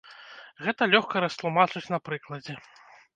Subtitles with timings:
[0.67, 2.57] Гэта лёгка растлумачыць на прыкладзе.